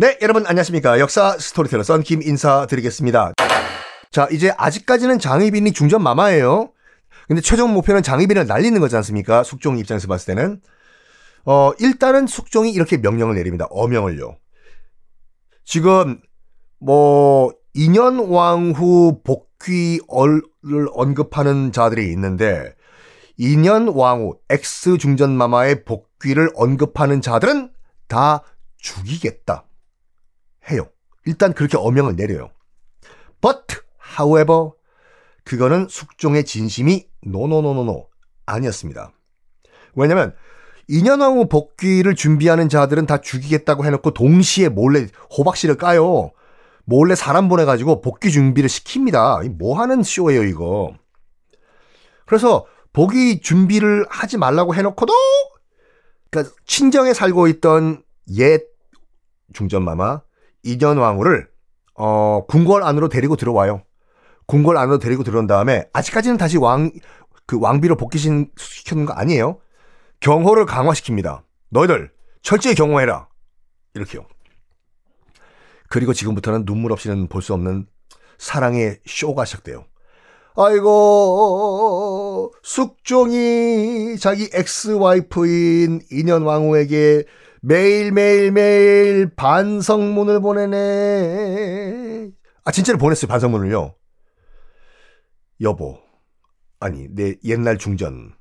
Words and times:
네, 0.00 0.16
여러분 0.22 0.46
안녕하십니까. 0.46 0.98
역사 0.98 1.36
스토리텔러 1.36 1.82
썬킴 1.82 2.22
인사드리겠습니다. 2.22 3.34
자, 4.10 4.28
이제 4.32 4.50
아직까지는 4.56 5.18
장희빈이 5.18 5.72
중전 5.72 6.02
마마예요. 6.02 6.72
근데 7.28 7.42
최종 7.42 7.74
목표는 7.74 8.02
장희빈을 8.02 8.46
날리는 8.46 8.80
거지 8.80 8.96
않습니까? 8.96 9.42
숙종 9.42 9.76
입장에서 9.76 10.08
봤을 10.08 10.34
때는. 10.34 10.62
어, 11.44 11.72
일단은 11.78 12.26
숙종이 12.26 12.72
이렇게 12.72 12.96
명령을 12.96 13.34
내립니다. 13.34 13.66
어명을요. 13.68 14.38
지금 15.66 16.22
뭐 16.78 17.52
인현 17.74 18.20
왕후 18.20 19.20
복귀를 19.22 20.88
언급하는 20.94 21.72
자들이 21.72 22.10
있는데 22.12 22.74
인현 23.36 23.88
왕후 23.88 24.38
ex중전 24.48 25.36
마마의 25.36 25.84
복귀를 25.84 26.48
언급하는 26.54 27.20
자들은 27.20 27.70
다 28.08 28.42
죽이겠다. 28.78 29.66
해요. 30.70 30.88
일단 31.26 31.52
그렇게 31.52 31.76
어명을 31.76 32.16
내려요. 32.16 32.50
But, 33.40 33.76
however, 34.18 34.70
그거는 35.44 35.88
숙종의 35.88 36.44
진심이 36.44 37.08
노노노노노 37.22 38.08
아니었습니다. 38.46 39.12
왜냐면 39.94 40.34
인현왕후 40.88 41.48
복귀를 41.48 42.14
준비하는 42.14 42.68
자들은 42.68 43.06
다 43.06 43.18
죽이겠다고 43.18 43.84
해놓고 43.84 44.12
동시에 44.12 44.68
몰래 44.68 45.06
호박씨를 45.36 45.76
까요. 45.76 46.32
몰래 46.84 47.14
사람 47.14 47.48
보내가지고 47.48 48.00
복귀 48.00 48.32
준비를 48.32 48.68
시킵니다. 48.68 49.48
뭐 49.56 49.78
하는 49.78 50.02
쇼예요, 50.02 50.42
이거. 50.42 50.92
그래서 52.26 52.66
복귀 52.92 53.40
준비를 53.40 54.04
하지 54.08 54.36
말라고 54.36 54.74
해놓고도, 54.74 55.12
그러니까 56.30 56.54
친정에 56.66 57.14
살고 57.14 57.46
있던 57.48 58.02
옛 58.36 58.62
중전마마, 59.52 60.22
이전 60.62 60.98
왕후를 60.98 61.48
어, 61.94 62.44
궁궐 62.48 62.82
안으로 62.82 63.08
데리고 63.08 63.36
들어와요. 63.36 63.82
궁궐 64.46 64.76
안으로 64.76 64.98
데리고 64.98 65.22
들어온 65.22 65.46
다음에 65.46 65.84
아직까지는 65.92 66.36
다시 66.36 66.58
왕 66.58 66.90
그 67.50 67.58
왕비로 67.60 67.96
복귀시키는 67.96 69.06
거 69.06 69.12
아니에요. 69.12 69.58
경호를 70.20 70.66
강화시킵니다. 70.66 71.42
너희들 71.70 72.12
철저히 72.42 72.76
경호해라. 72.76 73.26
이렇게요. 73.94 74.24
그리고 75.88 76.12
지금부터는 76.12 76.64
눈물 76.64 76.92
없이는 76.92 77.26
볼 77.26 77.42
수 77.42 77.54
없는 77.54 77.88
사랑의 78.38 79.00
쇼가 79.04 79.46
시작돼요. 79.46 79.84
아이고 80.54 82.54
숙종이 82.62 84.16
자기 84.20 84.48
ex 84.54 84.92
wife인 84.92 86.02
인현 86.12 86.42
왕후에게 86.42 87.24
매일매일매일 87.62 89.34
반성문을 89.34 90.40
보내네. 90.40 92.30
아, 92.64 92.72
진짜로 92.72 92.98
보냈어요, 92.98 93.28
반성문을요. 93.28 93.94
여보. 95.60 95.98
아니, 96.78 97.06
내 97.10 97.34
옛날 97.44 97.76
중전. 97.78 98.32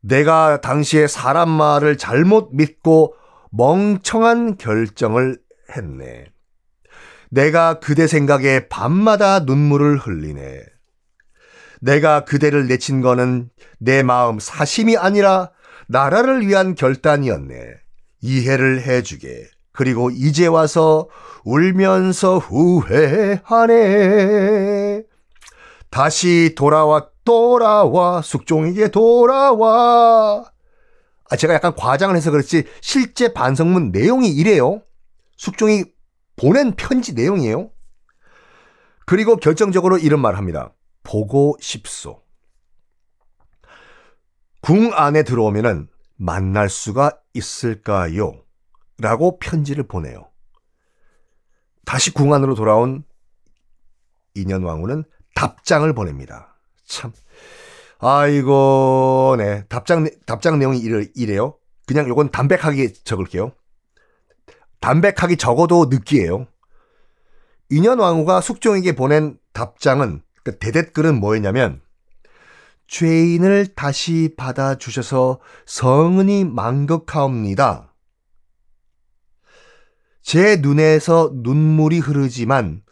내가 0.00 0.60
당시에 0.60 1.06
사람 1.06 1.48
말을 1.50 1.98
잘못 1.98 2.50
믿고 2.52 3.14
멍청한 3.50 4.56
결정을 4.56 5.38
했네. 5.76 6.26
내가 7.30 7.78
그대 7.78 8.06
생각에 8.06 8.68
밤마다 8.68 9.40
눈물을 9.40 9.98
흘리네. 9.98 10.64
내가 11.80 12.24
그대를 12.24 12.66
내친 12.66 13.02
거는 13.02 13.50
내 13.78 14.02
마음 14.02 14.38
사심이 14.38 14.96
아니라 14.96 15.50
나라를 15.88 16.46
위한 16.46 16.74
결단이었네. 16.74 17.87
이해를 18.20 18.82
해주게. 18.82 19.48
그리고 19.72 20.10
이제 20.10 20.46
와서 20.46 21.08
울면서 21.44 22.38
후회하네. 22.38 23.44
다시 25.90 26.54
돌아와, 26.56 27.08
돌아와, 27.24 28.20
숙종에게 28.22 28.88
돌아와. 28.88 30.44
아, 31.30 31.36
제가 31.36 31.54
약간 31.54 31.74
과장을 31.74 32.16
해서 32.16 32.30
그렇지, 32.30 32.64
실제 32.80 33.32
반성문 33.32 33.92
내용이 33.92 34.28
이래요. 34.30 34.82
숙종이 35.36 35.84
보낸 36.36 36.74
편지 36.74 37.14
내용이에요. 37.14 37.70
그리고 39.06 39.36
결정적으로 39.36 39.98
이런 39.98 40.20
말 40.20 40.36
합니다. 40.36 40.72
보고 41.02 41.56
싶소. 41.60 42.22
궁 44.60 44.90
안에 44.92 45.22
들어오면은 45.22 45.88
만날 46.18 46.68
수가 46.68 47.18
있을까요? 47.32 48.42
라고 48.98 49.38
편지를 49.38 49.86
보내요. 49.86 50.28
다시 51.84 52.12
궁 52.12 52.34
안으로 52.34 52.54
돌아온 52.54 53.04
인현 54.34 54.62
왕후는 54.62 55.04
답장을 55.34 55.90
보냅니다. 55.94 56.58
참. 56.84 57.12
아이고, 58.00 59.36
네. 59.38 59.64
답장, 59.68 60.08
답장 60.26 60.58
내용이 60.58 60.78
이래, 60.78 61.06
이래요. 61.14 61.56
그냥 61.86 62.08
요건 62.08 62.30
담백하게 62.30 62.92
적을게요. 62.92 63.52
담백하게 64.80 65.36
적어도 65.36 65.86
느끼해요. 65.86 66.46
인현 67.70 67.98
왕후가 67.98 68.40
숙종에게 68.40 68.94
보낸 68.94 69.38
답장은, 69.52 70.22
그 70.44 70.58
대댓글은 70.58 71.18
뭐였냐면, 71.18 71.80
죄인을 72.88 73.74
다시 73.74 74.34
받아주셔서 74.36 75.40
성은이 75.66 76.44
망극하옵니다. 76.44 77.94
제 80.22 80.56
눈에서 80.56 81.30
눈물이 81.34 82.00
흐르지만 82.00 82.82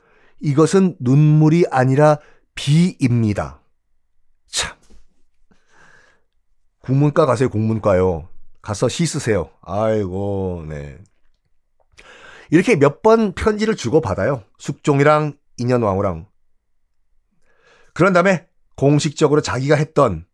이것은 0.40 0.96
눈물이 1.00 1.64
아니라 1.70 2.18
비입니다. 2.54 3.60
참. 4.46 4.76
국문과 6.80 7.26
가세요, 7.26 7.48
국문과요. 7.48 8.28
가서 8.62 8.88
시 8.88 9.06
쓰세요. 9.06 9.50
아이고, 9.62 10.64
네. 10.68 10.98
이렇게 12.50 12.76
몇 12.76 13.02
번 13.02 13.32
편지를 13.32 13.76
주고받아요. 13.76 14.44
숙종이랑 14.58 15.36
인현왕후랑. 15.58 16.26
그런 17.92 18.12
다음에 18.12 18.46
공식적으로 18.76 19.40
자기가 19.40 19.74
했던 19.76 20.26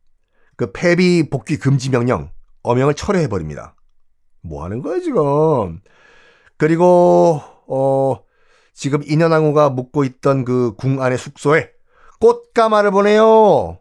그 0.57 0.73
폐비 0.73 1.29
복귀 1.31 1.57
금지 1.57 1.91
명령 1.91 2.31
어명을 2.63 2.95
철회해 2.95 3.29
버립니다. 3.29 3.75
뭐 4.43 4.65
하는 4.65 4.83
거야 4.83 5.01
지금? 5.01 5.81
그리고 6.57 7.41
어 7.67 8.23
지금 8.75 9.03
인현왕후가 9.05 9.71
묵고 9.71 10.05
있던 10.05 10.45
그 10.45 10.75
궁 10.77 11.01
안의 11.03 11.19
숙소에 11.19 11.71
꽃가마를 12.21 12.91
보내요. 12.91 13.79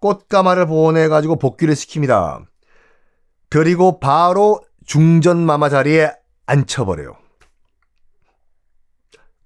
꽃가마를 0.00 0.66
보내 0.66 1.08
가지고 1.08 1.36
복귀를 1.36 1.74
시킵니다. 1.74 2.44
그리고 3.48 4.00
바로 4.00 4.60
중전마마 4.86 5.68
자리에 5.68 6.10
앉혀버려요. 6.46 7.16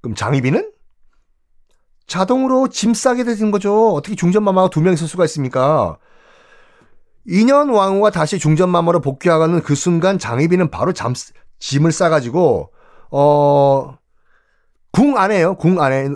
그럼 0.00 0.14
장희빈은? 0.14 0.72
자동으로 2.08 2.69
짐 2.69 2.94
싸게 2.94 3.22
되는 3.25 3.50
거죠. 3.52 3.93
어떻게 3.93 4.16
중전마마가 4.16 4.70
두 4.70 4.81
명 4.81 4.94
있을 4.94 5.06
수가 5.06 5.25
있습니까? 5.26 5.99
2년 7.28 7.72
왕후가 7.75 8.10
다시 8.10 8.38
중전마마로 8.38 9.00
복귀하는 9.00 9.62
그 9.62 9.75
순간 9.75 10.19
장희빈은 10.19 10.70
바로 10.70 10.93
잠, 10.94 11.12
짐을 11.58 11.93
싸가지고, 11.93 12.72
어, 13.10 13.99
궁 14.90 15.19
안에요. 15.19 15.56
궁 15.56 15.81
안에 15.81 16.08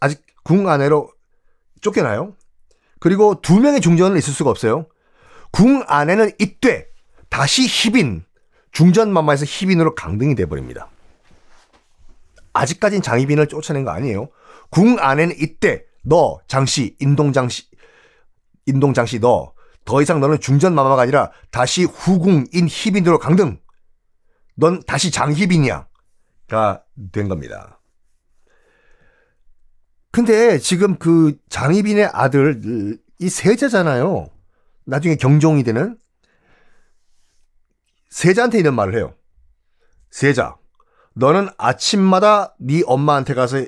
아직 0.00 0.20
궁 0.42 0.68
안에로 0.68 1.10
쫓겨나요. 1.80 2.34
그리고 2.98 3.40
두 3.40 3.60
명의 3.60 3.80
중전은 3.80 4.16
있을 4.18 4.32
수가 4.32 4.50
없어요. 4.50 4.86
궁 5.52 5.84
안에는 5.86 6.32
이때 6.40 6.88
다시 7.30 7.66
희빈 7.66 8.24
중전마마에서 8.72 9.44
희빈으로 9.46 9.94
강등이 9.94 10.34
돼버립니다. 10.34 10.88
아직까진 12.52 13.02
장희빈을 13.02 13.46
쫓아낸 13.46 13.84
거 13.84 13.92
아니에요. 13.92 14.28
궁 14.70 14.98
안에는 14.98 15.36
이때 15.38 15.84
너 16.04 16.38
장씨 16.48 16.96
인동장씨 17.00 17.64
인동장씨 18.66 19.20
너 19.20 19.56
더 19.86 20.02
이상 20.02 20.20
너는 20.20 20.40
중전마마가 20.40 21.00
아니라 21.02 21.30
다시 21.50 21.84
후궁인 21.84 22.66
희빈으로 22.68 23.18
강등. 23.20 23.58
넌 24.56 24.82
다시 24.82 25.10
장희빈이야. 25.10 25.86
가 26.48 26.82
된 27.12 27.28
겁니다. 27.28 27.80
근데 30.10 30.58
지금 30.58 30.98
그 30.98 31.36
장희빈의 31.48 32.10
아들 32.12 32.98
이 33.20 33.28
세자잖아요. 33.28 34.28
나중에 34.86 35.14
경종이 35.16 35.62
되는 35.62 35.96
세자한테 38.10 38.58
이런 38.58 38.74
말을 38.74 38.96
해요. 38.96 39.14
세자, 40.10 40.56
너는 41.14 41.48
아침마다 41.58 42.56
네 42.58 42.82
엄마한테 42.86 43.34
가서 43.34 43.58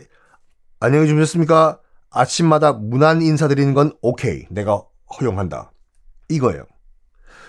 안녕히 0.80 1.08
주무셨습니까? 1.08 1.80
아침마다 2.10 2.72
문안 2.72 3.20
인사드리는 3.20 3.74
건 3.74 3.92
오케이. 4.00 4.46
내가 4.48 4.84
허용한다. 5.18 5.72
이거예요. 6.28 6.64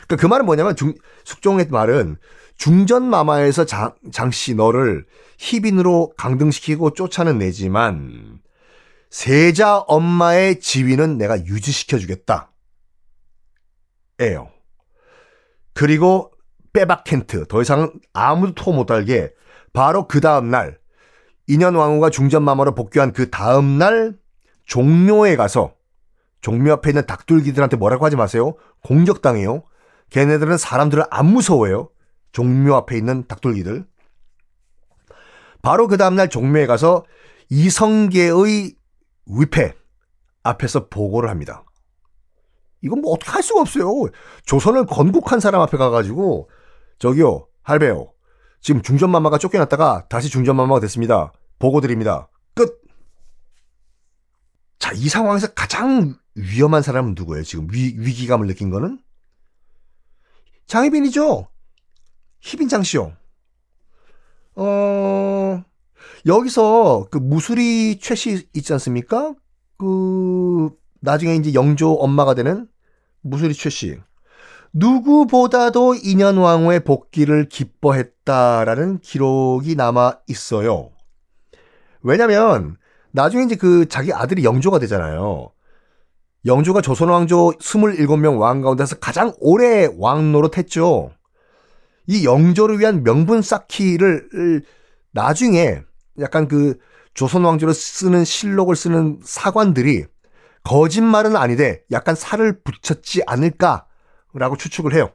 그러니까 0.08 0.16
그 0.16 0.26
말은 0.26 0.46
뭐냐면 0.46 0.76
중, 0.76 0.96
숙종의 1.26 1.68
말은 1.70 2.18
중전마마에서 2.58 3.66
장, 3.66 3.94
장씨 4.12 4.56
너를 4.56 5.06
희빈으로 5.38 6.14
강등시키고 6.18 6.94
쫓아는 6.94 7.38
내지만 7.38 8.40
세자 9.12 9.80
엄마의 9.81 10.60
지위는 10.60 11.18
내가 11.18 11.38
유지시켜주겠다. 11.46 12.52
에요. 14.22 14.50
그리고 15.74 16.31
빼박 16.74 17.04
텐트. 17.04 17.46
더 17.48 17.62
이상 17.62 17.94
아무도 18.14 18.56
토 18.56 18.74
못 18.74 18.88
달게 18.88 19.31
바로 19.72 20.08
그 20.08 20.20
다음날 20.20 20.80
인현 21.50 21.74
왕후가 21.74 22.12
중전마마로 22.12 22.75
복귀한 22.75 23.12
그 23.12 23.31
다음날 23.31 24.16
종묘에 24.66 25.36
가서 25.36 25.74
종묘 26.42 26.72
앞에 26.74 26.92
있는 26.92 27.07
닭둘기들한테 27.07 27.75
뭐라고 27.75 28.06
하지 28.06 28.16
마세요. 28.16 28.56
공격당해요. 28.84 29.63
걔네들은 30.12 30.57
사람들을 30.57 31.06
안 31.10 31.25
무서워해요. 31.25 31.90
종묘 32.34 32.75
앞에 32.75 32.98
있는 32.98 33.28
닭둘기들. 33.28 33.84
바로 35.63 35.88
그 35.88 35.98
다음날 35.98 36.30
종묘에 36.30 36.68
가서 36.68 37.04
이성계의 37.50 38.75
위패 39.25 39.74
앞에서 40.44 40.88
보고를 40.88 41.31
합니다. 41.31 41.66
이건 42.81 43.02
뭐 43.02 43.13
어떻게 43.13 43.31
할 43.31 43.42
수가 43.42 43.62
없어요. 43.62 43.92
조선을 44.45 44.86
건국한 44.86 45.40
사람 45.40 45.62
앞에 45.62 45.78
가가지고 45.78 46.48
저기요 47.00 47.48
할배요 47.63 48.13
지금 48.62 48.84
중전마마가 48.84 49.40
쫓겨났다가 49.40 50.06
다시 50.10 50.30
중전마마가 50.30 50.80
됐습니다. 50.81 51.34
보고 51.60 51.82
드립니다. 51.82 52.30
끝. 52.56 52.82
자, 54.80 54.92
이 54.94 55.10
상황에서 55.10 55.48
가장 55.54 56.16
위험한 56.36 56.82
사람은 56.82 57.16
누구예요? 57.16 57.44
지금 57.44 57.68
위, 57.72 57.94
위기감을 57.98 58.48
느낀 58.48 58.70
거는? 58.70 59.00
장희빈이죠? 60.68 61.48
희빈장 62.40 62.84
씨요. 62.84 63.14
어, 64.56 65.64
여기서 66.26 67.08
그 67.12 67.18
무수리 67.18 68.00
최 68.00 68.16
씨 68.16 68.48
있지 68.54 68.74
않습니까? 68.74 69.34
그, 69.78 70.70
나중에 71.02 71.36
이제 71.36 71.54
영조 71.54 71.94
엄마가 71.94 72.34
되는 72.36 72.68
무수리 73.22 73.54
최 73.54 73.70
씨. 73.70 74.00
누구보다도 74.74 75.96
인현왕후의 75.96 76.84
복귀를 76.84 77.50
기뻐했다라는 77.50 79.00
기록이 79.00 79.76
남아 79.76 80.20
있어요. 80.28 80.92
왜냐면, 82.01 82.78
나중에 83.12 83.44
이제 83.44 83.56
그 83.56 83.88
자기 83.88 84.13
아들이 84.13 84.44
영조가 84.44 84.80
되잖아요. 84.80 85.51
영조가 86.46 86.81
조선 86.81 87.10
왕조 87.10 87.51
27명 87.60 88.40
왕 88.40 88.62
가운데서 88.62 89.00
가장 89.00 89.34
오래 89.40 89.90
왕 89.98 90.31
노릇했죠. 90.31 91.12
이 92.07 92.25
영조를 92.25 92.80
위한 92.80 93.04
명분 93.04 93.42
쌓기를 93.42 94.63
나중에 95.12 95.81
약간 96.19 96.48
그 96.48 96.78
조선 97.13 97.44
왕조를 97.44 97.74
쓰는 97.74 98.24
실록을 98.24 98.75
쓰는 98.75 99.19
사관들이 99.24 100.06
거짓말은 100.63 101.36
아니되 101.36 101.84
약간 101.92 102.16
살을 102.16 102.62
붙였지 102.63 103.24
않을까라고 103.28 104.56
추측을 104.57 104.94
해요. 104.94 105.12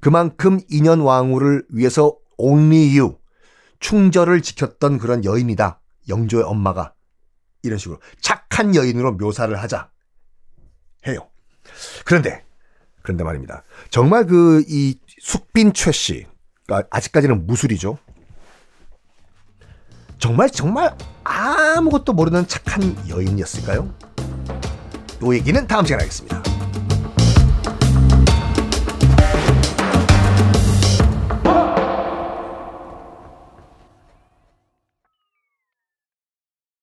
그만큼 0.00 0.60
인현 0.68 1.00
왕후를 1.00 1.66
위해서 1.70 2.16
you 2.38 3.16
충절을 3.80 4.40
지켰던 4.40 4.98
그런 4.98 5.24
여인이다. 5.24 5.80
영조의 6.08 6.44
엄마가 6.44 6.94
이런 7.62 7.78
식으로 7.78 8.00
착한 8.20 8.74
여인으로 8.74 9.12
묘사를 9.14 9.54
하자 9.60 9.90
해요. 11.06 11.28
그런데 12.04 12.44
그런데 13.02 13.24
말입니다. 13.24 13.64
정말 13.90 14.26
그 14.26 14.62
이 14.68 14.98
숙빈 15.20 15.72
최 15.72 15.90
씨, 15.92 16.26
그러니까 16.66 16.88
아직까지는 16.90 17.46
무술이죠. 17.46 17.98
정말 20.18 20.50
정말 20.50 20.96
아무것도 21.24 22.12
모르는 22.12 22.46
착한 22.46 22.96
여인이었을까요? 23.08 23.92
이 25.22 25.32
얘기는 25.32 25.66
다음 25.66 25.84
시간에 25.86 26.02
하겠습니다. 26.02 26.53